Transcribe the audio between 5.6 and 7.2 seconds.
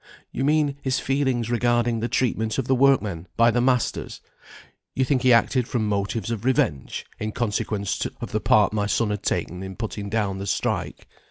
from motives of revenge,